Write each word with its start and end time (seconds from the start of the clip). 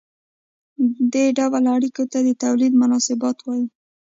دې 1.13 1.25
ډول 1.37 1.63
اړیکو 1.75 2.03
ته 2.11 2.19
د 2.27 2.29
تولید 2.43 2.73
مناسبات 2.81 3.37
وايي. 3.41 3.65